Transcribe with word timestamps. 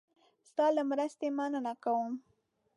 ستا 0.49 0.65
له 0.75 0.83
مرستې 0.91 1.27
مننه 1.37 1.73
کوم. 1.83 2.13